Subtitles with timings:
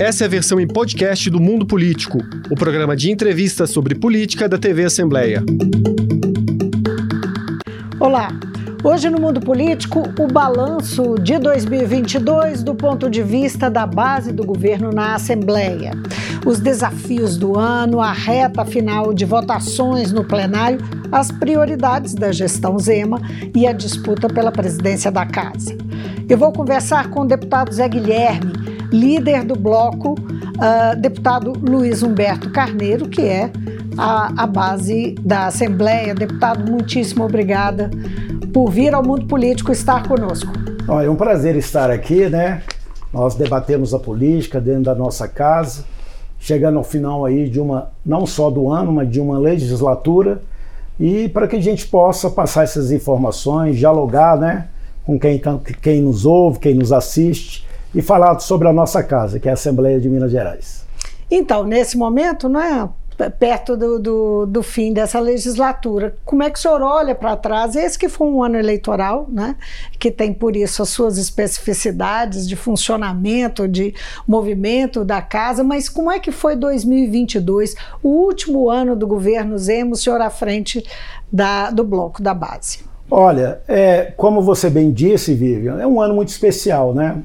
[0.00, 4.48] Essa é a versão em podcast do Mundo Político, o programa de entrevistas sobre política
[4.48, 5.44] da TV Assembleia.
[8.00, 8.30] Olá.
[8.82, 14.42] Hoje no Mundo Político, o balanço de 2022 do ponto de vista da base do
[14.42, 15.90] governo na Assembleia.
[16.46, 20.78] Os desafios do ano, a reta final de votações no plenário,
[21.12, 23.20] as prioridades da gestão Zema
[23.54, 25.76] e a disputa pela presidência da Casa.
[26.26, 32.50] Eu vou conversar com o deputado Zé Guilherme, líder do bloco, uh, deputado Luiz Humberto
[32.50, 33.50] Carneiro, que é
[33.96, 36.14] a, a base da Assembleia.
[36.14, 37.90] Deputado, muitíssimo obrigada
[38.52, 40.52] por vir ao mundo político estar conosco.
[40.88, 42.62] Olha, é um prazer estar aqui, né?
[43.12, 45.84] Nós debatemos a política dentro da nossa casa,
[46.38, 50.42] chegando ao final aí de uma, não só do ano, mas de uma legislatura,
[50.98, 54.68] e para que a gente possa passar essas informações, dialogar, né?
[55.04, 55.40] Com quem,
[55.80, 59.54] quem nos ouve, quem nos assiste, e falar sobre a nossa casa, que é a
[59.54, 60.84] Assembleia de Minas Gerais.
[61.30, 62.88] Então, nesse momento, não é
[63.28, 66.16] perto do, do, do, fim dessa legislatura.
[66.24, 67.76] Como é que o senhor olha para trás?
[67.76, 69.56] Esse que foi um ano eleitoral, né,
[69.98, 73.92] que tem por isso as suas especificidades de funcionamento, de
[74.26, 79.92] movimento da casa, mas como é que foi 2022, o último ano do governo Zemo,
[79.92, 80.82] o senhor à frente
[81.30, 82.78] da, do bloco da base?
[83.10, 87.20] Olha, é, como você bem disse, Vivian, é um ano muito especial, né?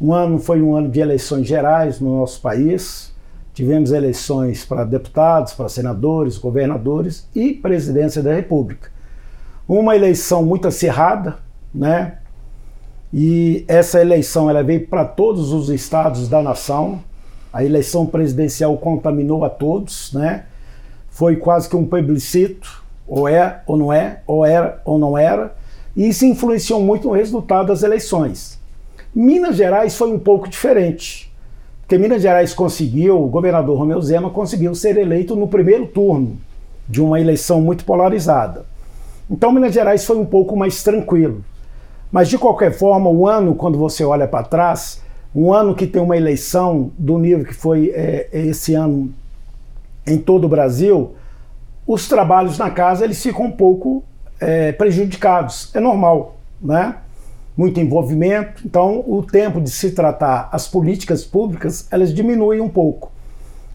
[0.00, 3.12] Um ano foi um ano de eleições gerais no nosso país.
[3.52, 8.90] Tivemos eleições para deputados, para senadores, governadores e presidência da República.
[9.68, 11.36] Uma eleição muito acirrada,
[11.72, 12.18] né?
[13.12, 17.00] E essa eleição ela veio para todos os estados da nação.
[17.52, 20.46] A eleição presidencial contaminou a todos, né?
[21.08, 25.54] Foi quase que um plebiscito, ou é ou não é, ou era ou não era,
[25.96, 28.58] e isso influenciou muito no resultado das eleições.
[29.14, 31.32] Minas Gerais foi um pouco diferente.
[31.82, 36.38] Porque Minas Gerais conseguiu, o governador Romeu Zema conseguiu ser eleito no primeiro turno
[36.88, 38.64] de uma eleição muito polarizada.
[39.30, 41.44] Então Minas Gerais foi um pouco mais tranquilo.
[42.10, 45.02] Mas de qualquer forma, o ano, quando você olha para trás,
[45.34, 49.12] um ano que tem uma eleição do nível que foi é, esse ano
[50.06, 51.14] em todo o Brasil,
[51.86, 54.02] os trabalhos na casa eles ficam um pouco
[54.40, 55.70] é, prejudicados.
[55.74, 56.96] É normal, né?
[57.56, 63.12] Muito envolvimento, então o tempo de se tratar as políticas públicas elas diminuem um pouco.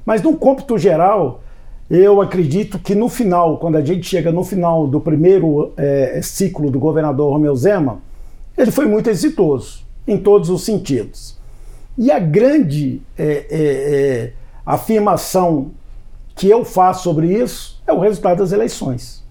[0.06, 1.42] Mas no cômputo geral,
[1.90, 6.70] eu acredito que no final, quando a gente chega no final do primeiro é, ciclo
[6.70, 8.00] do governador Romeu Zema,
[8.58, 11.38] ele foi muito exitoso em todos os sentidos.
[11.98, 14.34] E a grande é, é
[14.66, 15.72] afirmação
[16.36, 19.24] que eu faço sobre isso é o resultado das eleições.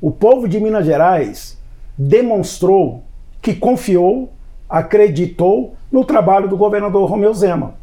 [0.00, 1.56] O povo de Minas Gerais
[1.96, 3.02] demonstrou
[3.40, 4.32] que confiou,
[4.68, 7.74] acreditou no trabalho do governador Romeu Zema.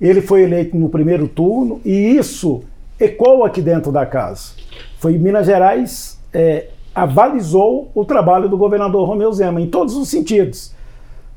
[0.00, 2.62] Ele foi eleito no primeiro turno e isso
[2.98, 4.52] ecoou aqui dentro da casa.
[4.98, 10.72] Foi Minas Gerais é, avalizou o trabalho do governador Romeu Zema em todos os sentidos.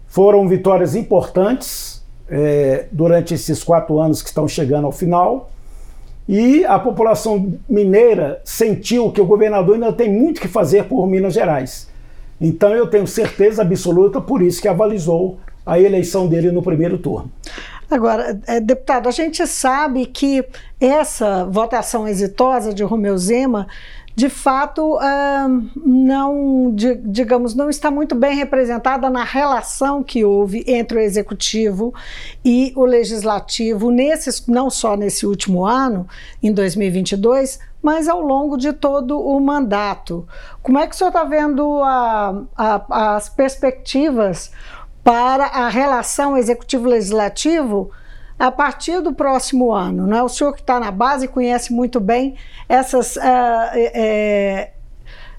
[0.08, 5.50] Foram vitórias importantes é, durante esses quatro anos que estão chegando ao final.
[6.28, 11.34] E a população mineira sentiu que o governador ainda tem muito que fazer por Minas
[11.34, 11.90] Gerais.
[12.44, 17.32] Então eu tenho certeza absoluta, por isso que avalizou a eleição dele no primeiro turno.
[17.90, 20.44] Agora, é, deputado, a gente sabe que
[20.80, 23.68] essa votação exitosa de Romeu Zema,
[24.16, 30.64] de fato, uh, não, de, digamos, não está muito bem representada na relação que houve
[30.68, 31.94] entre o executivo
[32.46, 36.08] e o legislativo, nesses, não só nesse último ano,
[36.44, 40.28] em 2022, mas ao longo de todo o mandato.
[40.62, 44.52] Como é que o senhor está vendo a, a, as perspectivas
[45.04, 47.92] para a relação executivo-legislativo
[48.38, 50.08] a partir do próximo ano?
[50.08, 50.24] Não é?
[50.24, 52.36] O senhor que está na base conhece muito bem
[52.68, 53.16] essas.
[53.16, 53.22] Uh,
[53.74, 54.72] é,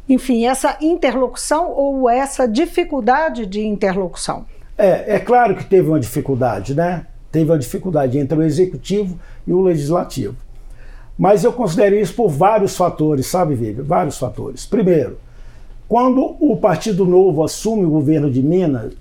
[0.08, 4.44] enfim, essa interlocução ou essa dificuldade de interlocução?
[4.76, 7.06] É, é claro que teve uma dificuldade, né?
[7.32, 10.36] Teve uma dificuldade entre o executivo e o legislativo.
[11.16, 13.84] Mas eu considero isso por vários fatores, sabe, Vivian?
[13.84, 14.66] Vários fatores.
[14.66, 15.18] Primeiro,
[15.88, 18.92] quando o Partido Novo assume o governo de Minas,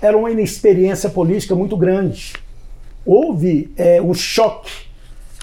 [0.00, 2.34] era uma inexperiência política muito grande.
[3.04, 4.86] Houve é, um choque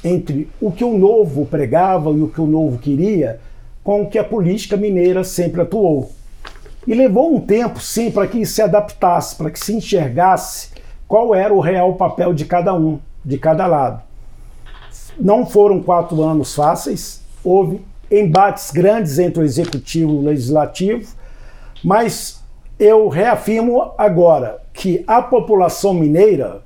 [0.03, 3.39] entre o que o Novo pregava e o que o Novo queria
[3.83, 6.11] com o que a política mineira sempre atuou.
[6.88, 10.69] E levou um tempo, sim, para que se adaptasse, para que se enxergasse
[11.07, 14.01] qual era o real papel de cada um, de cada lado.
[15.19, 21.13] Não foram quatro anos fáceis, houve embates grandes entre o executivo e o legislativo,
[21.83, 22.41] mas
[22.79, 26.62] eu reafirmo agora que a população mineira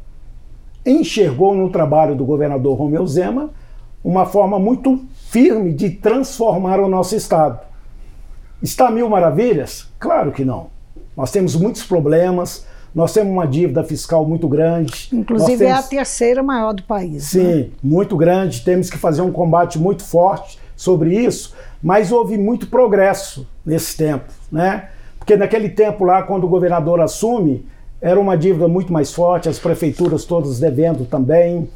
[0.85, 3.49] enxergou no trabalho do governador Romeu Zema
[4.03, 7.59] uma forma muito firme de transformar o nosso Estado.
[8.61, 9.87] Está mil maravilhas?
[9.99, 10.67] Claro que não.
[11.15, 15.09] Nós temos muitos problemas, nós temos uma dívida fiscal muito grande.
[15.11, 15.73] Inclusive temos...
[15.73, 17.25] é a terceira maior do país.
[17.25, 17.67] Sim, né?
[17.81, 18.61] muito grande.
[18.61, 24.25] Temos que fazer um combate muito forte sobre isso, mas houve muito progresso nesse tempo,
[24.51, 24.89] né?
[25.17, 27.65] Porque naquele tempo lá, quando o governador assume,
[28.03, 31.69] era uma dívida muito mais forte, as prefeituras todas devendo também,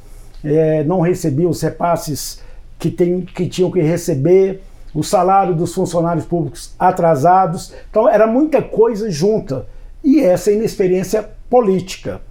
[0.43, 2.43] é, não recebiam os repasses
[2.77, 4.61] que, tem, que tinham que receber,
[4.93, 7.73] o salário dos funcionários públicos atrasados.
[7.89, 9.67] Então era muita coisa junta.
[10.03, 12.21] E essa inexperiência política.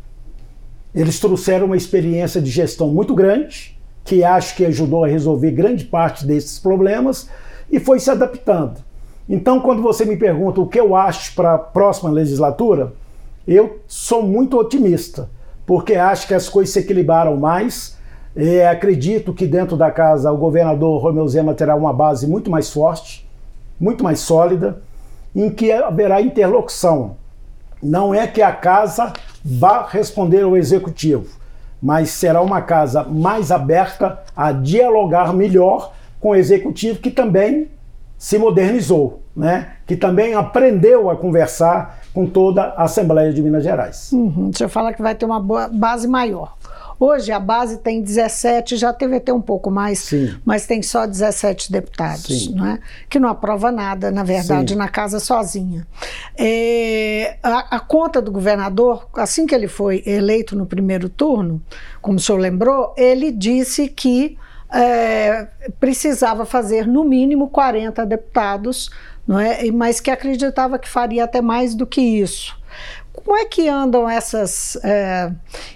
[0.95, 5.85] Eles trouxeram uma experiência de gestão muito grande, que acho que ajudou a resolver grande
[5.85, 7.31] parte desses problemas,
[7.71, 8.85] e foi se adaptando.
[9.29, 12.93] Então, quando você me pergunta o que eu acho para a próxima legislatura,
[13.47, 15.31] eu sou muito otimista,
[15.65, 17.97] porque acho que as coisas se equilibraram mais.
[18.35, 22.71] É, acredito que dentro da casa o governador Romeu Zema terá uma base muito mais
[22.71, 23.27] forte,
[23.81, 24.83] muito mais sólida,
[25.35, 27.17] em que haverá interlocução.
[27.83, 29.13] Não é que a casa
[29.45, 31.27] vá responder ao executivo,
[31.81, 37.69] mas será uma casa mais aberta a dialogar melhor com o executivo, que também
[38.19, 39.73] se modernizou, né?
[39.87, 44.11] que também aprendeu a conversar com toda a Assembleia de Minas Gerais.
[44.13, 44.51] Uhum.
[44.53, 46.57] Você fala que vai ter uma base maior.
[46.99, 50.35] Hoje a base tem 17, já teve até um pouco mais, Sim.
[50.47, 52.79] mas tem só 17 deputados, né?
[53.11, 54.79] que não aprova nada, na verdade, Sim.
[54.79, 55.87] na casa sozinha.
[56.39, 61.61] É, a, a, conta do governador, assim que ele foi eleito no primeiro turno,
[62.01, 64.39] como o senhor lembrou, ele disse que
[64.73, 65.47] é,
[65.79, 68.91] precisava fazer no mínimo 40 deputados,
[69.27, 69.71] não é?
[69.71, 72.57] mas que acreditava que faria até mais do que isso.
[73.13, 75.33] Como é que andam essas, é,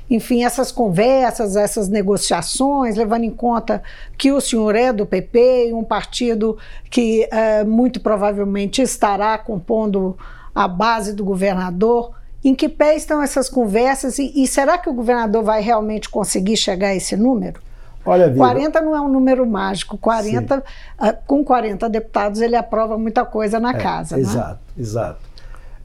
[0.09, 3.83] enfim, essas conversas, essas negociações, levando em conta
[4.17, 6.59] que o senhor é do PP, um partido
[6.91, 10.17] que é, muito provavelmente estará compondo
[10.55, 12.13] a base do governador?
[12.45, 16.57] Em que pé estão essas conversas e, e será que o governador vai realmente conseguir
[16.57, 17.61] chegar a esse número?
[18.05, 18.39] Olha, Vira.
[18.39, 19.99] 40 não é um número mágico.
[19.99, 20.63] 40, uh,
[20.99, 24.17] ah, com 40 deputados ele aprova muita coisa na é, casa.
[24.17, 24.23] Né?
[24.23, 25.31] Exato, exato.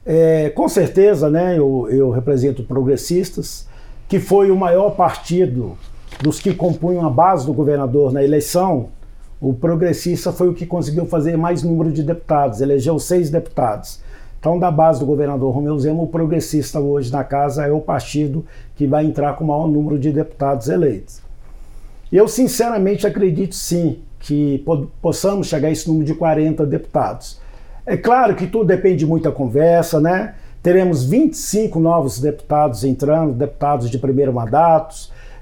[0.04, 3.66] É, com certeza, né, eu, eu represento progressistas,
[4.08, 5.76] que foi o maior partido
[6.22, 8.88] dos que compunham a base do governador na eleição.
[9.40, 14.00] O progressista foi o que conseguiu fazer mais número de deputados, elegeu seis deputados.
[14.38, 18.44] Então, da base do governador Romeu Zema, o progressista hoje na casa é o partido
[18.76, 21.25] que vai entrar com o maior número de deputados eleitos.
[22.12, 24.64] Eu, sinceramente, acredito sim que
[25.02, 27.40] possamos chegar a esse número de 40 deputados.
[27.84, 30.34] É claro que tudo depende muito da conversa, né?
[30.62, 34.96] Teremos 25 novos deputados entrando, deputados de primeiro mandato.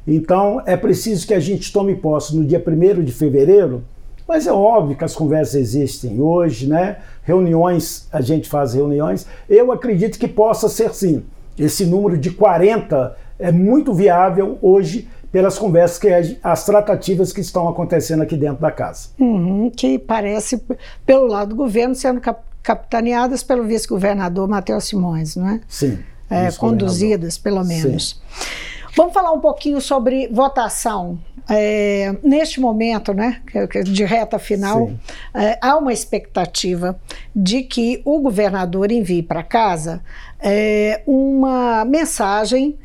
[0.06, 3.82] Então, é preciso que a gente tome posse no dia 1 de fevereiro,
[4.28, 6.99] mas é óbvio que as conversas existem hoje, né?
[7.22, 9.26] Reuniões, a gente faz reuniões.
[9.49, 11.22] Eu acredito que possa ser sim.
[11.58, 17.69] Esse número de 40 é muito viável hoje pelas conversas que as tratativas que estão
[17.69, 19.08] acontecendo aqui dentro da casa.
[19.19, 20.62] Uhum, que parece,
[21.04, 25.60] pelo lado do governo, sendo cap capitaneadas pelo vice-governador Matheus Simões, não é?
[25.69, 25.98] Sim.
[26.31, 28.10] É, conduzidas, pelo menos.
[28.10, 28.90] Sim.
[28.96, 31.18] Vamos falar um pouquinho sobre votação.
[31.50, 33.42] É, neste momento, né,
[33.85, 34.92] de reta final,
[35.35, 36.97] é, há uma expectativa
[37.35, 40.00] de que o governador envie para casa
[40.40, 42.78] é, uma mensagem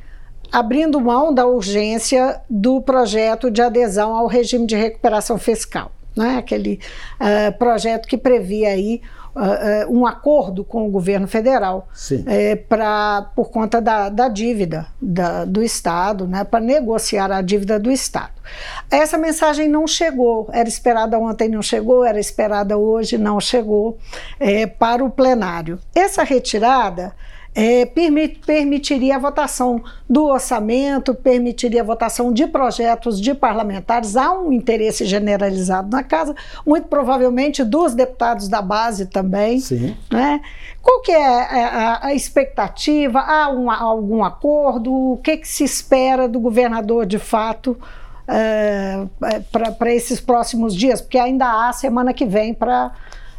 [0.52, 6.38] abrindo mão da urgência do projeto de adesão ao regime de recuperação fiscal, né?
[6.38, 6.80] aquele
[7.20, 9.02] uh, projeto que previa aí
[9.36, 11.88] uh, uh, um acordo com o governo federal
[12.68, 16.44] pra, por conta da, da dívida da, do Estado, né?
[16.44, 18.34] para negociar a dívida do Estado.
[18.90, 23.98] Essa mensagem não chegou, era esperada ontem, não chegou, era esperada hoje, não chegou
[24.40, 25.80] é, para o plenário.
[25.94, 27.14] Essa retirada
[27.54, 34.16] é, permit, permitiria a votação do orçamento, permitiria a votação de projetos de parlamentares.
[34.16, 39.60] Há um interesse generalizado na casa, muito provavelmente dos deputados da base também.
[39.60, 39.96] Sim.
[40.12, 40.42] Né?
[40.82, 43.20] Qual que é a, a expectativa?
[43.20, 44.94] Há um, algum acordo?
[44.94, 47.78] O que, que se espera do governador de fato?
[48.28, 52.92] É, é para esses próximos dias, porque ainda há semana que vem para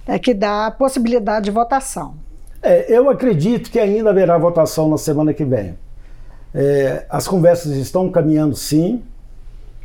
[0.04, 2.16] é, que dá a possibilidade de votação.
[2.62, 5.74] É, eu acredito que ainda haverá votação na semana que vem.
[6.54, 9.02] É, as conversas estão caminhando sim.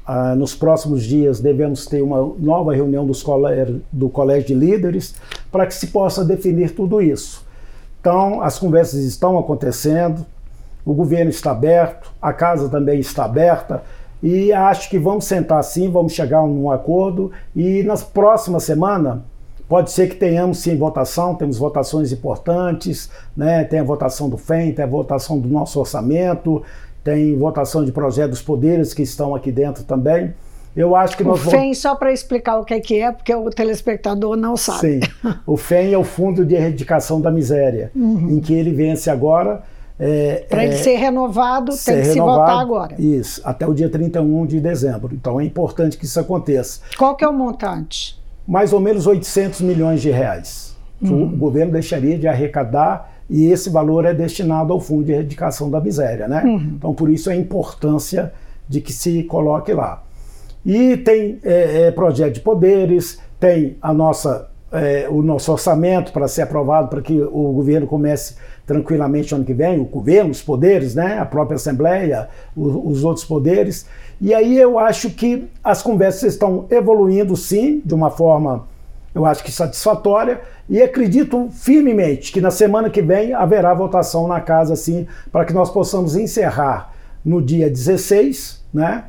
[0.07, 3.07] Ah, nos próximos dias devemos ter uma nova reunião
[3.91, 5.15] do Colégio de Líderes
[5.51, 7.43] para que se possa definir tudo isso.
[7.99, 10.25] Então, as conversas estão acontecendo.
[10.85, 13.81] o governo está aberto, a casa também está aberta.
[14.21, 17.31] E acho que vamos sentar sim, vamos chegar a um acordo.
[17.55, 19.19] E nas próximas semanas,
[19.67, 23.63] pode ser que tenhamos sim votação, temos votações importantes, né?
[23.63, 26.63] tem a votação do FEM, tem a votação do nosso orçamento,
[27.03, 30.33] tem votação de projeto dos poderes que estão aqui dentro também.
[30.75, 33.49] Eu acho que o FEM, só para explicar o que é, que é, porque o
[33.49, 34.79] telespectador não sabe.
[34.79, 34.99] Sim,
[35.47, 38.31] o FEM é o Fundo de Erradicação da Miséria, uhum.
[38.31, 39.63] em que ele vence agora.
[39.97, 42.95] É, para é, ele ser renovado, ser tem que renovado, se votar agora.
[42.99, 45.15] Isso, até o dia 31 de dezembro.
[45.15, 46.81] Então é importante que isso aconteça.
[46.97, 48.19] Qual que é o montante?
[48.47, 50.75] Mais ou menos 800 milhões de reais.
[51.01, 51.23] Uhum.
[51.23, 55.81] O governo deixaria de arrecadar e esse valor é destinado ao Fundo de Erradicação da
[55.81, 56.43] Miséria, né?
[56.43, 56.73] Uhum.
[56.77, 58.31] Então por isso a importância
[58.67, 60.03] de que se coloque lá.
[60.65, 66.27] E tem é, é, projeto de poderes, tem a nossa, é, o nosso orçamento para
[66.27, 68.35] ser aprovado para que o governo comece
[68.65, 73.25] tranquilamente ano que vem, o governo, os poderes, né, a própria Assembleia, os, os outros
[73.25, 73.85] poderes.
[74.19, 78.67] E aí eu acho que as conversas estão evoluindo sim, de uma forma,
[79.13, 84.39] eu acho que satisfatória, e acredito firmemente que na semana que vem haverá votação na
[84.39, 86.93] casa, sim, para que nós possamos encerrar
[87.23, 89.05] no dia 16, né?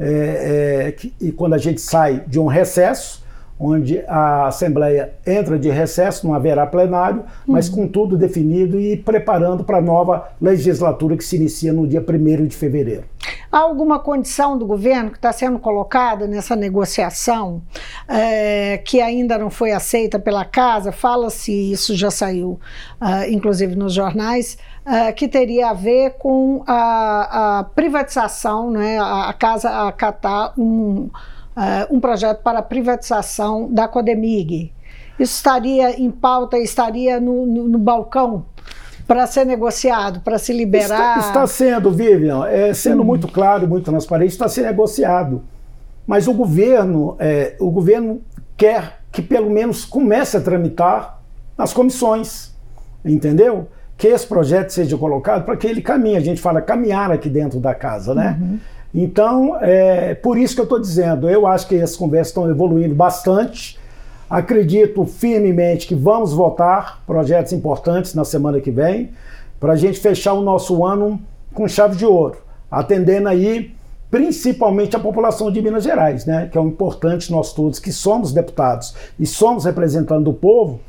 [0.00, 3.22] é, é, que, e quando a gente sai de um recesso,
[3.60, 7.74] onde a Assembleia entra de recesso, não haverá plenário, mas uhum.
[7.74, 12.46] com tudo definido e preparando para a nova legislatura que se inicia no dia 1
[12.46, 13.04] de fevereiro.
[13.52, 17.60] Há alguma condição do governo que está sendo colocada nessa negociação
[18.08, 20.92] é, que ainda não foi aceita pela Casa?
[20.92, 22.60] Fala-se, isso já saiu,
[23.00, 29.28] uh, inclusive nos jornais, uh, que teria a ver com a, a privatização, né, a,
[29.28, 31.10] a Casa acatar um,
[31.56, 34.72] uh, um projeto para a privatização da Codemig.
[35.18, 38.46] Isso estaria em pauta, estaria no, no, no balcão
[39.06, 41.18] para ser negociado, para se liberar?
[41.18, 43.06] Está, está sendo, Vivian, é, sendo hum.
[43.06, 45.42] muito claro, muito transparente, está sendo negociado.
[46.06, 48.22] Mas o governo, é, o governo
[48.56, 51.20] quer que pelo menos comece a tramitar
[51.58, 52.54] nas comissões,
[53.04, 53.68] entendeu?
[53.96, 56.16] Que esse projeto seja colocado para que ele caminhe.
[56.16, 58.38] A gente fala caminhar aqui dentro da casa, né?
[58.40, 58.58] Uhum.
[58.94, 62.94] Então, é por isso que eu estou dizendo, eu acho que as conversas estão evoluindo
[62.94, 63.78] bastante.
[64.28, 69.10] Acredito firmemente que vamos votar projetos importantes na semana que vem,
[69.58, 71.20] para a gente fechar o nosso ano
[71.52, 72.38] com chave de ouro,
[72.70, 73.74] atendendo aí
[74.10, 78.32] principalmente a população de Minas Gerais, né, que é o importante nós todos que somos
[78.32, 80.80] deputados e somos representando o povo,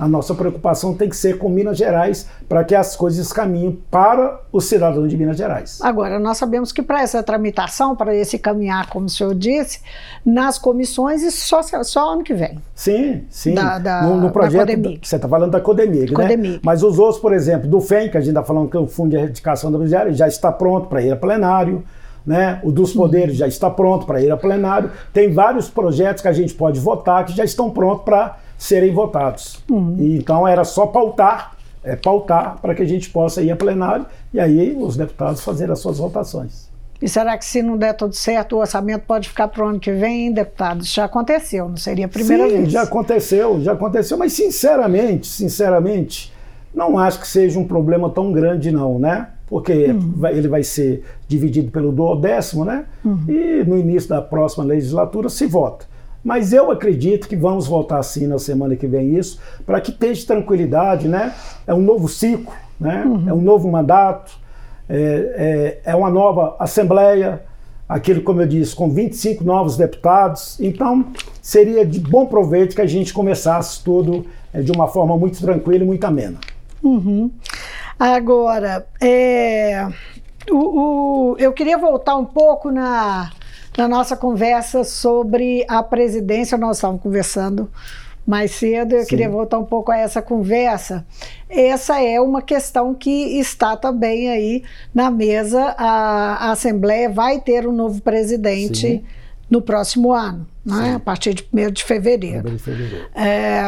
[0.00, 4.40] a nossa preocupação tem que ser com Minas Gerais para que as coisas caminhem para
[4.50, 5.78] o cidadão de Minas Gerais.
[5.82, 9.80] Agora, nós sabemos que para essa tramitação, para esse caminhar, como o senhor disse,
[10.24, 12.58] nas comissões, isso só, só ano que vem.
[12.74, 13.54] Sim, sim.
[13.54, 16.60] Da, da, no, no projeto, você está falando da Codemig, Codemig, né?
[16.64, 18.86] Mas os outros, por exemplo, do FEM, que a gente está falando que é o
[18.86, 21.84] Fundo de Erradicação da Miséria, já está pronto para ir a plenário.
[22.24, 22.60] Né?
[22.62, 24.90] O dos poderes já está pronto para ir a plenário.
[25.12, 29.58] Tem vários projetos que a gente pode votar que já estão prontos para serem votados.
[29.70, 29.96] Uhum.
[29.98, 34.04] E, então era só pautar, é, pautar para que a gente possa ir a plenário
[34.34, 36.68] e aí os deputados fazerem as suas votações.
[37.00, 39.80] E será que se não der tudo certo, o orçamento pode ficar para o ano
[39.80, 40.92] que vem, deputados?
[40.92, 42.70] Já aconteceu, não seria a primeira Sim, vez?
[42.70, 46.30] já aconteceu, já aconteceu, mas sinceramente, sinceramente,
[46.74, 49.28] não acho que seja um problema tão grande não, né?
[49.46, 50.12] Porque uhum.
[50.16, 52.84] vai, ele vai ser dividido pelo duodécimo, né?
[53.02, 53.24] Uhum.
[53.26, 55.86] E no início da próxima legislatura se vota.
[56.22, 60.14] Mas eu acredito que vamos voltar assim na semana que vem isso, para que tenha
[60.26, 61.34] tranquilidade, né?
[61.66, 63.04] É um novo ciclo, né?
[63.06, 63.28] Uhum.
[63.28, 64.32] É um novo mandato,
[64.88, 67.42] é, é, é, uma nova Assembleia,
[67.88, 70.60] aquilo, como eu disse, com 25 novos deputados.
[70.60, 71.06] Então,
[71.40, 75.84] seria de bom proveito que a gente começasse tudo é, de uma forma muito tranquila
[75.84, 76.38] e muito amena.
[76.82, 77.30] Uhum.
[77.98, 79.86] Agora, é,
[80.50, 80.56] o,
[81.32, 83.30] o, eu queria voltar um pouco na
[83.76, 87.70] na nossa conversa sobre a presidência, nós estávamos conversando
[88.26, 89.08] mais cedo, eu Sim.
[89.08, 91.04] queria voltar um pouco a essa conversa.
[91.48, 94.62] Essa é uma questão que está também aí
[94.94, 95.74] na mesa.
[95.76, 99.04] A, a Assembleia vai ter um novo presidente Sim.
[99.48, 100.94] no próximo ano, né?
[100.94, 102.50] a partir de 1 de fevereiro.
[102.50, 103.06] De fevereiro.
[103.14, 103.62] É,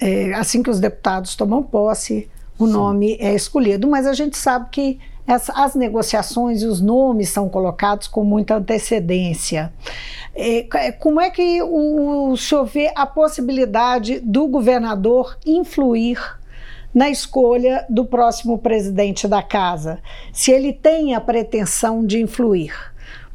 [0.00, 2.72] é, assim que os deputados tomam posse, o Sim.
[2.72, 7.48] nome é escolhido, mas a gente sabe que as, as negociações e os nomes são
[7.48, 9.72] colocados com muita antecedência.
[10.34, 16.18] É, é, como é que o, o senhor vê a possibilidade do governador influir
[16.94, 19.98] na escolha do próximo presidente da casa?
[20.32, 22.72] Se ele tem a pretensão de influir?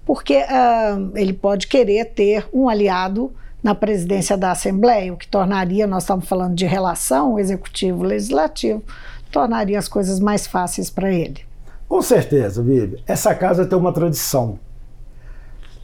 [0.05, 3.33] Porque uh, ele pode querer ter um aliado
[3.63, 8.83] na presidência da Assembleia, o que tornaria, nós estamos falando de relação executivo-legislativo,
[9.31, 11.50] tornaria as coisas mais fáceis para ele.
[11.91, 13.03] Com certeza, Vivi.
[13.05, 14.57] Essa casa tem uma tradição.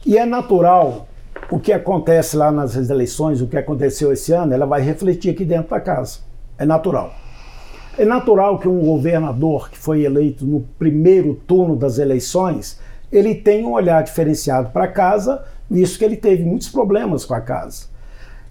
[0.06, 1.06] E é natural
[1.50, 5.44] o que acontece lá nas eleições, o que aconteceu esse ano, ela vai refletir aqui
[5.44, 6.20] dentro da casa.
[6.56, 7.12] É natural.
[7.98, 12.80] É natural que um governador que foi eleito no primeiro turno das eleições,
[13.12, 17.34] ele tenha um olhar diferenciado para a casa, visto que ele teve muitos problemas com
[17.34, 17.84] a casa.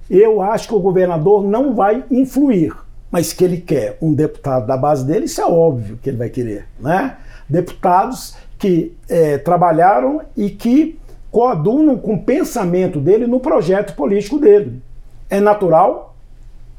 [0.08, 2.72] Eu acho que o governador não vai influir,
[3.10, 6.30] mas que ele quer um deputado da base dele, isso é óbvio que ele vai
[6.30, 7.18] querer, né?
[7.50, 11.00] Deputados que é, trabalharam e que
[11.32, 14.82] coadunam com o pensamento dele no projeto político dele.
[15.30, 16.16] É natural,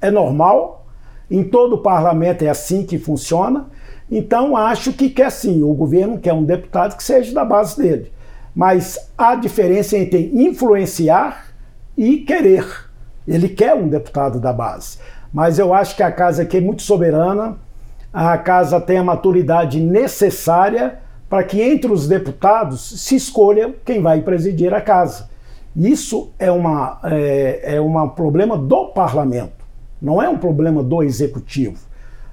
[0.01, 0.87] é normal,
[1.31, 3.67] em todo o parlamento é assim que funciona.
[4.11, 8.13] Então acho que quer sim, o governo quer um deputado que seja da base dele.
[8.55, 11.49] Mas há diferença entre influenciar
[11.97, 12.67] e querer.
[13.27, 14.99] Ele quer um deputado da base.
[15.33, 17.59] Mas eu acho que a casa aqui é muito soberana,
[18.13, 20.99] a casa tem a maturidade necessária
[21.29, 25.29] para que entre os deputados se escolha quem vai presidir a casa.
[25.77, 29.65] Isso é, uma, é, é um problema do parlamento,
[30.01, 31.87] não é um problema do executivo.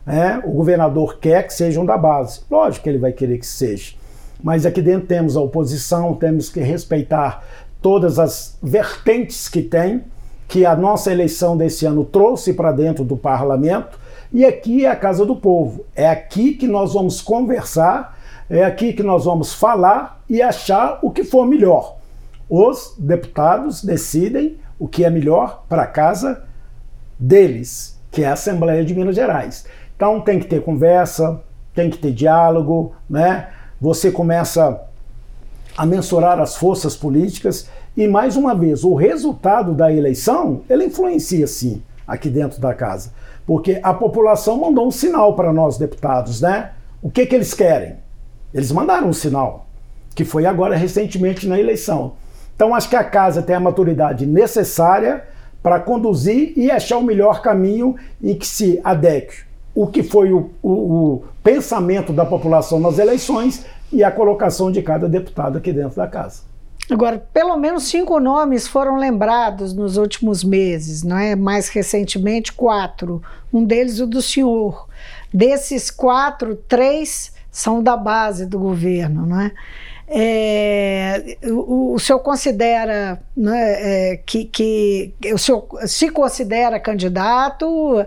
[0.08, 3.96] É, o governador quer que sejam da base, lógico que ele vai querer que seja.
[4.41, 7.44] Mas aqui dentro temos a oposição, temos que respeitar
[7.82, 10.03] todas as vertentes que tem,
[10.48, 14.00] que a nossa eleição desse ano trouxe para dentro do parlamento,
[14.32, 15.86] e aqui é a Casa do Povo.
[15.96, 18.15] É aqui que nós vamos conversar
[18.50, 21.98] é aqui que nós vamos falar e achar o que for melhor.
[22.48, 26.44] Os deputados decidem o que é melhor para a casa
[27.17, 29.65] deles, que é a Assembleia de Minas Gerais.
[29.96, 31.41] Então tem que ter conversa,
[31.74, 33.50] tem que ter diálogo, né?
[33.82, 34.79] Você começa
[35.75, 37.67] a mensurar as forças políticas
[37.98, 43.12] e mais uma vez o resultado da eleição ele influencia sim aqui dentro da casa,
[43.45, 46.71] porque a população mandou um sinal para nós deputados, né?
[47.01, 47.97] O que que eles querem?
[48.53, 49.67] Eles mandaram um sinal,
[50.13, 52.13] que foi agora recentemente na eleição.
[52.55, 55.24] Então acho que a casa tem a maturidade necessária
[55.61, 60.50] para conduzir e achar o melhor caminho em que se adeque o que foi o,
[60.63, 65.98] o, o, pensamento da população nas eleições e a colocação de cada deputado aqui dentro
[65.98, 66.41] da casa.
[66.89, 71.35] Agora, pelo menos cinco nomes foram lembrados nos últimos meses, não é?
[71.35, 73.24] Mais recentemente, quatro.
[73.51, 74.87] Um deles, o do senhor.
[75.33, 79.51] Desses quatro, três são da base do governo, não é?
[80.07, 88.05] É, o, o senhor considera né, é, que, que o senhor se considera candidato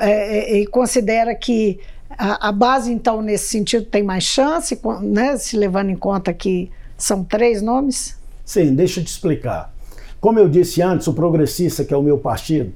[0.00, 1.78] é, é, e considera que
[2.16, 6.70] a, a, base, então, nesse sentido, tem mais chance, né, se levando em conta que
[6.96, 8.16] são três nomes?
[8.44, 9.74] Sim, deixa eu te explicar.
[10.20, 12.72] Como eu disse antes, o Progressista, que é o meu partido,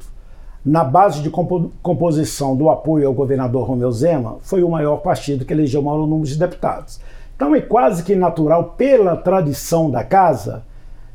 [0.65, 5.45] na base de compo composição do apoio ao governador Romeu Zema, foi o maior partido
[5.45, 7.01] que elegeu o maior número de deputados.
[7.35, 10.65] Então é quase que natural, pela tradição da casa,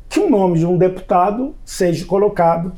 [0.09, 2.71] que o nome de um deputado seja colocado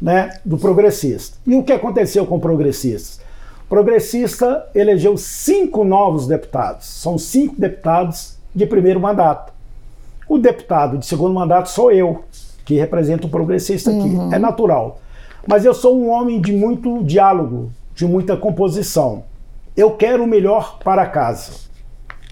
[0.00, 1.38] né, do progressista.
[1.46, 3.22] E o que aconteceu com o progressista?
[3.64, 6.86] O progressista elegeu cinco novos deputados.
[6.86, 9.52] São cinco deputados de primeiro mandato.
[10.30, 12.22] O deputado de segundo mandato sou eu,
[12.64, 13.98] que represento o progressista aqui.
[13.98, 14.32] Uhum.
[14.32, 15.00] É natural.
[15.44, 19.24] Mas eu sou um homem de muito diálogo, de muita composição.
[19.76, 21.50] Eu quero o melhor para casa.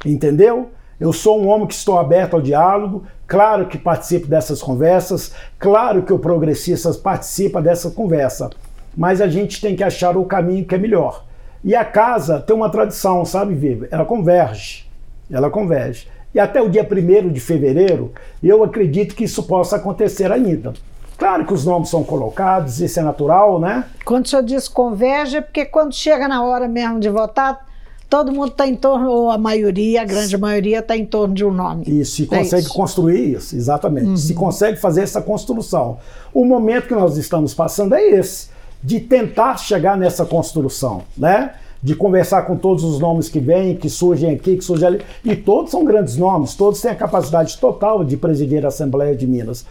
[0.06, 0.70] Entendeu?
[1.00, 6.04] Eu sou um homem que estou aberto ao diálogo, claro que participo dessas conversas, claro
[6.04, 8.48] que o progressista participa dessa conversa,
[8.96, 11.24] mas a gente tem que achar o caminho que é melhor.
[11.64, 13.88] E a casa tem uma tradição, sabe, Viva?
[13.90, 14.88] Ela converge.
[15.28, 16.06] Ela converge.
[16.34, 18.12] E até o dia 1 de fevereiro,
[18.42, 20.72] eu acredito que isso possa acontecer ainda.
[21.16, 23.84] Claro que os nomes são colocados, isso é natural, né?
[24.04, 27.66] Quando o senhor diz converge, é porque quando chega na hora mesmo de votar,
[28.08, 31.44] todo mundo está em torno, ou a maioria, a grande maioria está em torno de
[31.44, 31.84] um nome.
[31.86, 32.74] Isso, e é consegue isso.
[32.74, 34.06] construir isso, exatamente.
[34.06, 34.16] Uhum.
[34.16, 35.98] Se consegue fazer essa construção.
[36.32, 38.48] O momento que nós estamos passando é esse,
[38.82, 41.52] de tentar chegar nessa construção, né?
[41.82, 45.02] De conversar com todos os nomes que vêm, que surgem aqui, que surgem ali.
[45.24, 49.26] E todos são grandes nomes, todos têm a capacidade total de presidir a Assembleia de
[49.26, 49.64] Minas.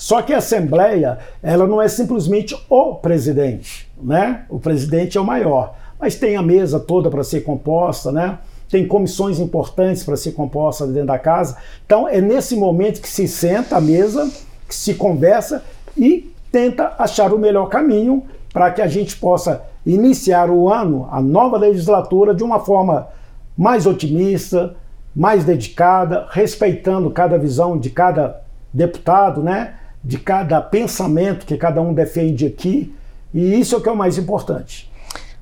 [0.00, 4.46] Só que a Assembleia, ela não é simplesmente o presidente, né?
[4.48, 8.38] O presidente é o maior, mas tem a mesa toda para ser composta, né?
[8.70, 11.58] Tem comissões importantes para ser composta dentro da casa.
[11.84, 14.30] Então é nesse momento que se senta à mesa,
[14.66, 15.62] que se conversa
[15.94, 18.22] e tenta achar o melhor caminho
[18.54, 23.08] para que a gente possa iniciar o ano, a nova legislatura, de uma forma
[23.56, 24.74] mais otimista,
[25.14, 29.74] mais dedicada, respeitando cada visão de cada deputado, né?
[30.02, 32.94] de cada pensamento que cada um defende aqui,
[33.32, 34.89] e isso é o que é o mais importante.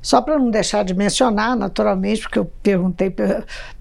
[0.01, 3.15] Só para não deixar de mencionar, naturalmente, porque eu perguntei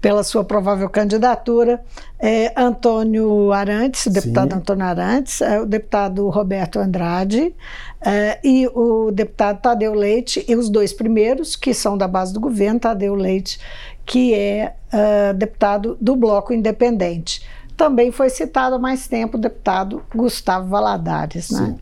[0.00, 1.82] pela sua provável candidatura,
[2.18, 4.58] é Antônio Arantes, o deputado Sim.
[4.58, 7.54] Antônio Arantes, é, o deputado Roberto Andrade
[8.00, 12.40] é, e o deputado Tadeu Leite, e os dois primeiros, que são da base do
[12.40, 13.60] governo, Tadeu Leite,
[14.04, 17.46] que é uh, deputado do Bloco Independente.
[17.76, 21.50] Também foi citado há mais tempo o deputado Gustavo Valadares.
[21.50, 21.76] Né?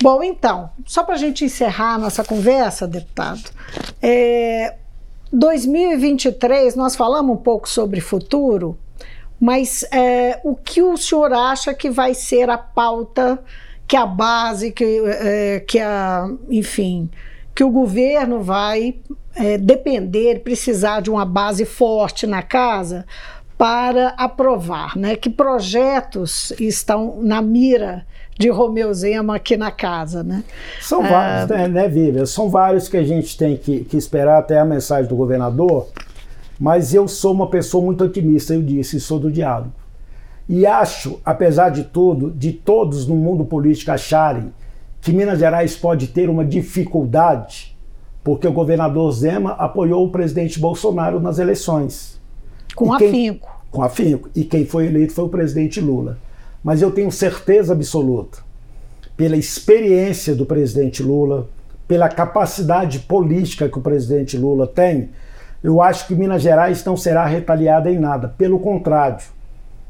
[0.00, 3.42] Bom, então, só para a gente encerrar nossa conversa, deputado,
[4.00, 4.76] é,
[5.32, 8.78] 2023, nós falamos um pouco sobre futuro,
[9.40, 13.42] mas é, o que o senhor acha que vai ser a pauta,
[13.88, 17.10] que a base, que, é, que a, enfim,
[17.52, 19.00] que o governo vai
[19.34, 23.04] é, depender, precisar de uma base forte na casa
[23.58, 25.16] para aprovar, né?
[25.16, 28.06] Que projetos estão na mira
[28.38, 30.44] de Romeu Zema aqui na casa, né?
[30.80, 32.24] São vários, ah, né, né, Vivian?
[32.24, 35.88] São vários que a gente tem que, que esperar até a mensagem do governador,
[36.58, 39.72] mas eu sou uma pessoa muito otimista, eu disse, sou do diálogo.
[40.48, 44.52] E acho, apesar de tudo, de todos no mundo político acharem
[45.00, 47.76] que Minas Gerais pode ter uma dificuldade,
[48.22, 52.17] porque o governador Zema apoiou o presidente Bolsonaro nas eleições.
[52.74, 53.48] Com e afinco.
[53.48, 54.30] Quem, com afinco.
[54.34, 56.18] E quem foi eleito foi o presidente Lula
[56.62, 58.38] mas eu tenho certeza absoluta,
[59.16, 61.48] pela experiência do presidente Lula,
[61.86, 65.10] pela capacidade política que o presidente Lula tem,
[65.62, 68.28] eu acho que Minas Gerais não será retaliada em nada.
[68.36, 69.24] Pelo contrário,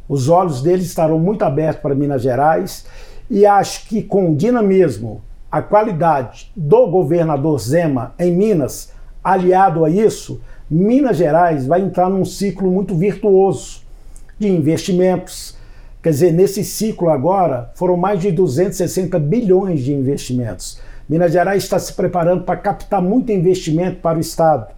[0.09, 2.87] os olhos deles estarão muito abertos para Minas Gerais
[3.31, 9.91] e acho que com o dinamismo, a qualidade do governador Zema em Minas, aliado a
[9.91, 13.83] isso, Minas Gerais vai entrar num ciclo muito virtuoso
[14.39, 15.59] de investimentos,
[16.01, 20.81] Quer dizer, nesse ciclo agora, foram mais de 260 bilhões de investimentos.
[21.09, 24.69] Minas Gerais está se preparando para captar muito investimento para o Estado.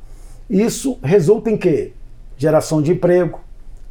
[0.49, 1.93] Isso resulta em quê?
[2.39, 3.41] Geração de emprego,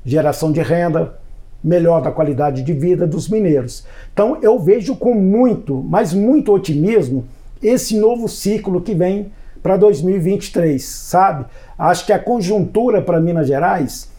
[0.04, 1.20] geração de renda,
[1.64, 3.86] melhor da qualidade de vida dos mineiros.
[4.12, 7.26] Então eu vejo com muito, mas muito otimismo
[7.62, 9.32] esse novo ciclo que vem
[9.62, 11.46] para 2023, sabe?
[11.78, 14.12] Acho que a conjuntura para Minas Gerais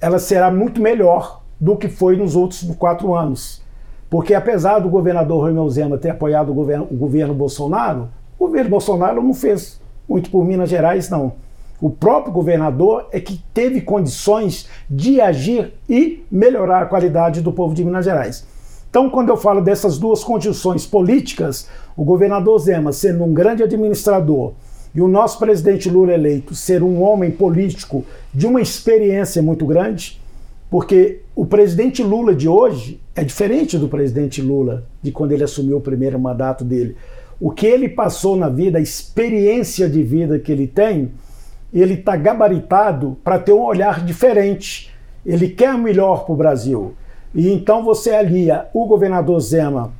[0.00, 3.62] ela será muito melhor do que foi nos outros quatro anos.
[4.08, 8.70] Porque apesar do governador Romeu Zema ter apoiado o governo, o governo Bolsonaro, o governo
[8.70, 11.34] Bolsonaro não fez muito por Minas Gerais, não.
[11.80, 17.74] O próprio governador é que teve condições de agir e melhorar a qualidade do povo
[17.74, 18.44] de Minas Gerais.
[18.90, 24.52] Então, quando eu falo dessas duas condições políticas, o governador Zema sendo um grande administrador
[24.94, 30.20] e o nosso presidente Lula eleito ser um homem político de uma experiência muito grande,
[30.68, 35.78] porque o presidente Lula de hoje é diferente do presidente Lula de quando ele assumiu
[35.78, 36.96] o primeiro mandato dele.
[37.40, 41.10] O que ele passou na vida, a experiência de vida que ele tem,
[41.72, 44.92] ele está gabaritado para ter um olhar diferente.
[45.24, 46.94] Ele quer melhor para o Brasil.
[47.34, 49.92] E então você alia o governador Zema,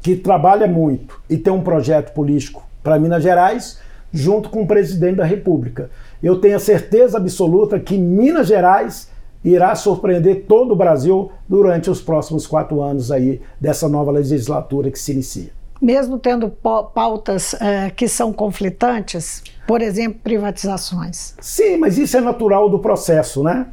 [0.00, 3.78] que trabalha muito e tem um projeto político para Minas Gerais,
[4.12, 5.90] junto com o presidente da República.
[6.22, 9.10] Eu tenho a certeza absoluta que Minas Gerais
[9.44, 14.98] irá surpreender todo o Brasil durante os próximos quatro anos aí dessa nova legislatura que
[14.98, 15.50] se inicia.
[15.80, 21.34] Mesmo tendo pautas uh, que são conflitantes, por exemplo, privatizações.
[21.40, 23.66] Sim, mas isso é natural do processo, né?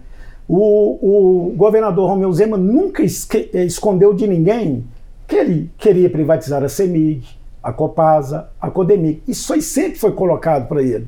[0.47, 4.83] O, o governador Romeu Zema nunca escondeu de ninguém
[5.25, 7.25] que ele queria privatizar a CEMIG,
[7.63, 9.23] a Copasa, a Codemig.
[9.27, 11.07] Isso aí sempre foi colocado para ele.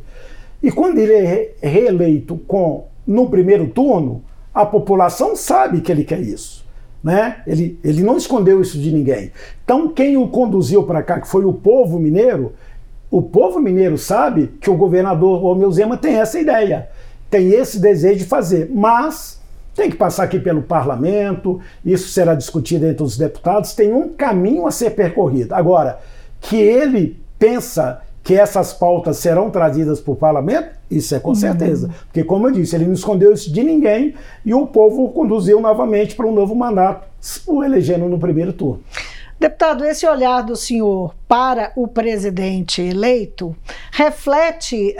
[0.63, 6.21] E quando ele é reeleito com no primeiro turno, a população sabe que ele quer
[6.21, 6.65] isso.
[7.03, 7.41] Né?
[7.45, 9.31] Ele, ele não escondeu isso de ninguém.
[9.63, 12.53] Então, quem o conduziu para cá, que foi o povo mineiro,
[13.11, 16.89] o povo mineiro sabe que o governador Romeu Zema tem essa ideia,
[17.29, 19.39] tem esse desejo de fazer, mas
[19.75, 24.65] tem que passar aqui pelo parlamento, isso será discutido entre os deputados, tem um caminho
[24.65, 25.53] a ser percorrido.
[25.53, 25.99] Agora,
[26.47, 30.69] que ele pensa que essas pautas serão trazidas para o parlamento?
[30.89, 31.35] Isso é com uhum.
[31.35, 31.89] certeza.
[32.05, 35.59] Porque, como eu disse, ele não escondeu isso de ninguém e o povo o conduziu
[35.59, 37.07] novamente para um novo mandato,
[37.45, 38.81] o elegendo no primeiro turno.
[39.37, 43.53] Deputado, esse olhar do senhor para o presidente eleito
[43.91, 44.95] reflete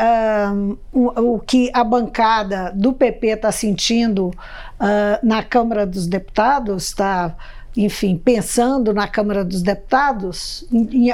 [0.53, 6.87] um, o, o, que a bancada do PP está sentindo uh, na Câmara dos Deputados?
[6.87, 7.35] Está,
[7.75, 10.65] enfim, pensando na Câmara dos Deputados?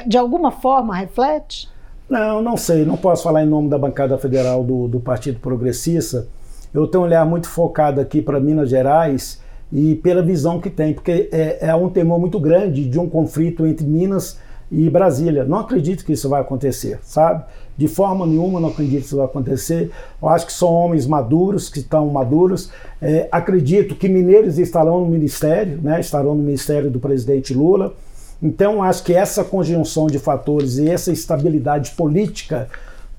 [0.07, 1.69] De alguma forma reflete?
[2.09, 6.27] Não, não sei, não posso falar em nome da bancada federal do, do Partido Progressista.
[6.73, 10.93] Eu tenho um olhar muito focado aqui para Minas Gerais e pela visão que tem,
[10.93, 14.41] porque é, é um temor muito grande de um conflito entre Minas e
[14.89, 15.43] Brasília.
[15.43, 17.43] Não acredito que isso vai acontecer, sabe?
[17.77, 19.91] De forma nenhuma não acredito que isso vai acontecer.
[20.21, 22.71] Eu acho que são homens maduros, que estão maduros.
[23.01, 25.99] É, acredito que mineiros estarão no ministério, né?
[25.99, 27.93] estarão no ministério do presidente Lula.
[28.41, 32.67] Então, acho que essa conjunção de fatores e essa estabilidade política,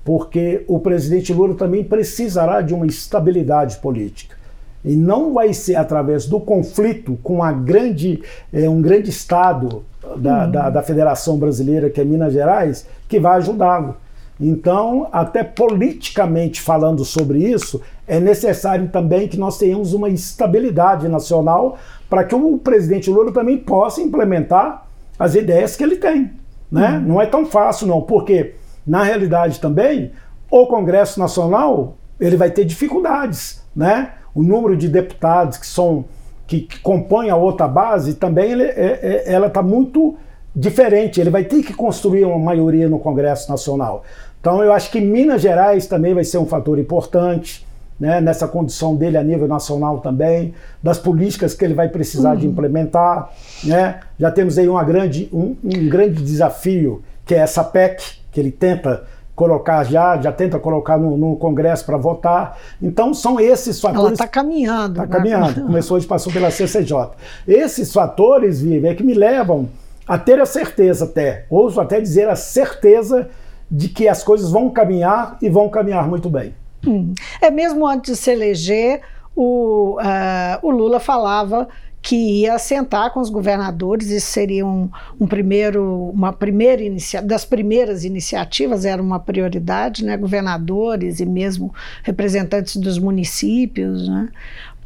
[0.03, 4.42] porque o presidente Lula também precisará de uma estabilidade política.
[4.83, 9.83] E não vai ser através do conflito com a grande, é, um grande Estado
[10.17, 10.51] da, uhum.
[10.51, 13.95] da, da Federação Brasileira, que é Minas Gerais, que vai ajudá-lo.
[14.39, 21.77] Então, até politicamente falando sobre isso, é necessário também que nós tenhamos uma estabilidade nacional
[22.09, 24.85] para que o presidente Lula também possa implementar
[25.17, 26.31] as ideias que ele tem.
[26.71, 26.97] Né?
[26.97, 27.01] Uhum.
[27.01, 30.11] Não é tão fácil, não, porque, na realidade também,
[30.49, 33.63] o Congresso Nacional ele vai ter dificuldades.
[33.75, 34.11] Né?
[34.33, 36.05] O número de deputados que são
[36.45, 40.15] que, que compõem a outra base também ele, é, é, ela está muito
[40.55, 41.19] diferente.
[41.19, 44.03] Ele vai ter que construir uma maioria no Congresso Nacional.
[44.39, 47.65] Então eu acho que Minas Gerais também vai ser um fator importante
[47.99, 52.37] né, nessa condição dele a nível nacional também, das políticas que ele vai precisar uhum.
[52.37, 53.31] de implementar.
[53.63, 53.99] Né?
[54.19, 58.51] Já temos aí uma grande, um, um grande desafio, que é essa PEC, que ele
[58.51, 59.03] tenta
[59.35, 62.57] colocar já, já tenta colocar no, no Congresso para votar.
[62.81, 64.05] Então são esses fatores.
[64.05, 65.01] Ela está caminhando.
[65.01, 65.11] Está né?
[65.11, 65.61] caminhando.
[65.67, 67.09] Começou hoje, passou pela CCJ.
[67.47, 69.69] Esses fatores, Vivi, é que me levam
[70.07, 73.29] a ter a certeza até, ouso até dizer a certeza
[73.71, 76.53] de que as coisas vão caminhar e vão caminhar muito bem.
[76.85, 77.13] Hum.
[77.41, 79.01] É mesmo antes de se eleger,
[79.35, 81.67] o, uh, o Lula falava
[82.03, 87.45] que ia sentar com os governadores, isso seria um, um primeiro, uma primeira inicia das
[87.45, 94.27] primeiras iniciativas, era uma prioridade, né, governadores e mesmo representantes dos municípios, né,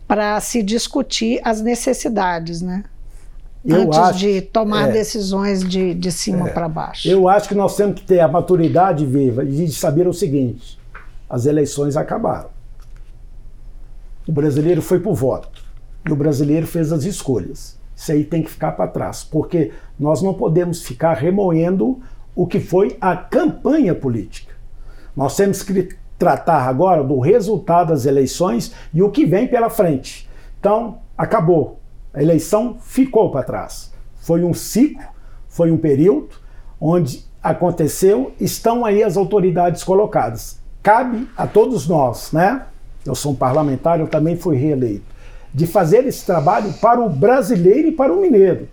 [0.08, 2.84] para se discutir as necessidades, né,
[3.66, 7.10] eu antes acho, de tomar é, decisões de, de cima é, para baixo.
[7.10, 10.80] Eu acho que nós temos que ter a maturidade viva de saber o seguinte:
[11.28, 12.50] as eleições acabaram.
[14.28, 15.57] O brasileiro foi para o voto
[16.08, 17.78] e o brasileiro fez as escolhas.
[17.96, 22.00] Isso aí tem que ficar para trás, porque nós não podemos ficar remoendo
[22.36, 24.54] o que foi a campanha política.
[25.16, 30.30] Nós temos que tratar agora do resultado das eleições e o que vem pela frente.
[30.60, 31.80] Então, acabou.
[32.14, 33.92] A eleição ficou para trás.
[34.16, 35.04] Foi um ciclo,
[35.48, 36.30] foi um período
[36.80, 40.60] onde aconteceu, estão aí as autoridades colocadas.
[40.84, 42.66] Cabe a todos nós, né?
[43.06, 45.06] Eu sou um parlamentar, eu também fui reeleito,
[45.58, 48.70] de fazer esse trabalho para o brasileiro e para o mineiro.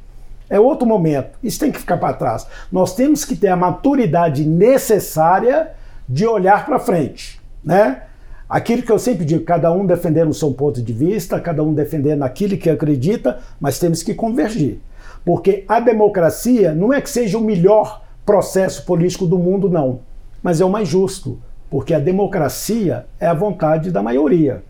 [0.50, 1.38] É outro momento.
[1.42, 2.46] Isso tem que ficar para trás.
[2.70, 5.70] Nós temos que ter a maturidade necessária
[6.06, 8.02] de olhar para frente, né?
[8.46, 11.72] Aquilo que eu sempre digo, cada um defendendo o seu ponto de vista, cada um
[11.72, 14.78] defendendo aquilo que acredita, mas temos que convergir.
[15.24, 20.00] Porque a democracia não é que seja o melhor processo político do mundo, não,
[20.42, 24.62] mas é o mais justo, porque a democracia é a vontade da maioria.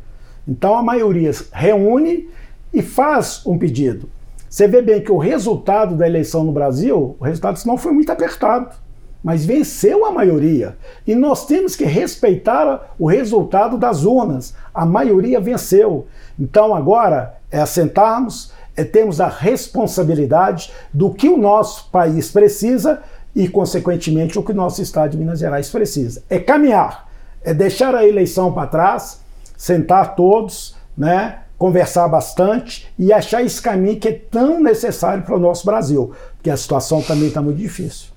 [0.46, 2.28] Então a maioria reúne
[2.72, 4.08] e faz um pedido.
[4.48, 8.10] Você vê bem que o resultado da eleição no Brasil, o resultado não foi muito
[8.10, 8.76] apertado
[9.24, 10.76] mas venceu a maioria.
[11.06, 14.54] E nós temos que respeitar o resultado das urnas.
[14.74, 16.06] A maioria venceu.
[16.38, 23.00] Então agora é assentarmos, é termos a responsabilidade do que o nosso país precisa
[23.34, 26.22] e, consequentemente, o que o nosso Estado de Minas Gerais precisa.
[26.28, 27.08] É caminhar,
[27.42, 29.23] é deixar a eleição para trás,
[29.56, 31.40] sentar todos, né?
[31.56, 36.50] conversar bastante e achar esse caminho que é tão necessário para o nosso Brasil, porque
[36.50, 38.08] a situação também está muito difícil.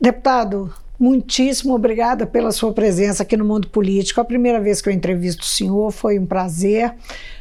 [0.00, 4.20] Deputado, muitíssimo obrigada pela sua presença aqui no Mundo Político.
[4.20, 6.92] A primeira vez que eu entrevisto o senhor foi um prazer.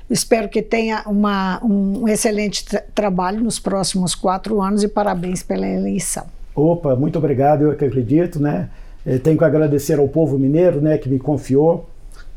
[0.10, 5.68] Espero que tenha uma, um excelente tra trabalho nos próximos quatro anos e parabéns pela
[5.68, 6.26] eleição.
[6.56, 8.70] Opa, muito obrigado, eu que acredito, né?
[9.06, 11.90] Eu tenho que agradecer ao povo mineiro, né, que me confiou.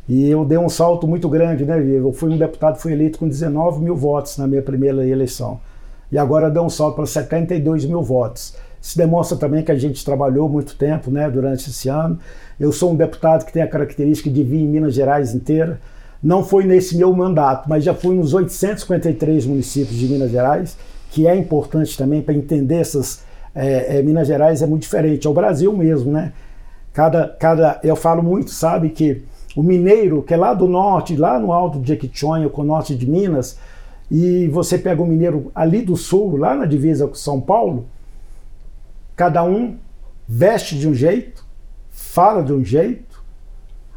[0.09, 1.83] E eu dei um salto muito grande, né?
[1.85, 5.61] Eu fui um deputado, fui eleito com 19 mil votos na minha primeira eleição.
[6.11, 8.55] E agora deu um salto para 72 mil votos.
[8.81, 12.21] Isso demonstra também que a gente trabalhou muito tempo né, durante esse ano.
[12.59, 15.81] Eu sou um deputado que tem a característica de vir em Minas Gerais inteira.
[16.23, 20.77] Não foi nesse meu mandato, mas já fui nos 853 municípios de Minas Gerais,
[21.11, 23.25] que é importante também para entender essas.
[23.55, 26.33] É, é, Minas Gerais é muito diferente, é o Brasil mesmo, né?
[26.93, 29.25] Cada, cada, eu falo muito, sabe, que
[29.57, 32.95] o mineiro, que é lá do norte, lá no alto de Jequitinhonha, com o norte
[32.95, 33.59] de Minas,
[34.11, 37.87] e você pega o mineiro ali do sul, lá na divisa com São Paulo,
[39.17, 39.79] Cada um
[40.29, 41.43] veste de um jeito,
[41.89, 43.25] fala de um jeito,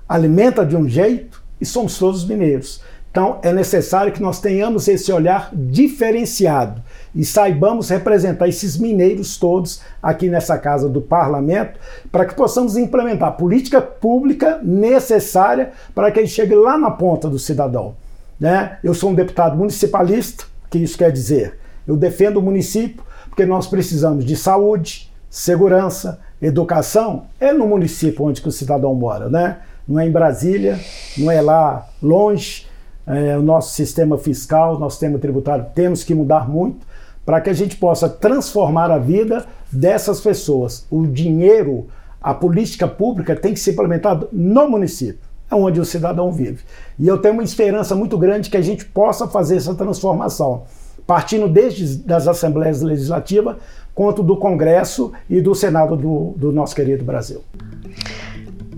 [0.07, 2.81] alimenta de um jeito e somos todos mineiros.
[3.11, 6.81] Então é necessário que nós tenhamos esse olhar diferenciado
[7.13, 11.79] e saibamos representar esses mineiros todos aqui nessa casa do parlamento,
[12.11, 17.27] para que possamos implementar a política pública necessária para que ele chegue lá na ponta
[17.27, 17.95] do cidadão.
[18.39, 18.77] Né?
[18.83, 21.57] Eu sou um deputado municipalista, que isso quer dizer?
[21.87, 27.25] Eu defendo o município porque nós precisamos de saúde, segurança, educação.
[27.39, 29.57] É no município onde o cidadão mora, né?
[29.87, 30.79] Não é em Brasília,
[31.17, 32.68] não é lá longe.
[33.09, 36.85] É, o nosso sistema fiscal, nosso sistema tributário, temos que mudar muito
[37.25, 40.85] para que a gente possa transformar a vida dessas pessoas.
[40.89, 41.87] O dinheiro,
[42.21, 46.63] a política pública tem que ser implementada no município é onde o cidadão vive.
[46.97, 50.63] E eu tenho uma esperança muito grande que a gente possa fazer essa transformação,
[51.07, 53.57] partindo desde das assembleias legislativas,
[53.95, 57.41] quanto do Congresso e do Senado do, do nosso querido Brasil.